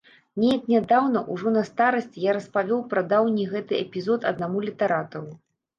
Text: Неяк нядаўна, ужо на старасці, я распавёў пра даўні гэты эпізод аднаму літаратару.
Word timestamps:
Неяк 0.43 0.63
нядаўна, 0.73 1.21
ужо 1.33 1.53
на 1.57 1.63
старасці, 1.69 2.23
я 2.31 2.35
распавёў 2.39 2.81
пра 2.95 3.07
даўні 3.13 3.43
гэты 3.53 3.73
эпізод 3.85 4.31
аднаму 4.33 4.57
літаратару. 4.71 5.31